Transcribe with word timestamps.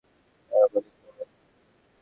তার 0.51 0.65
মনে 0.73 0.89
পড়ো। 0.97 1.23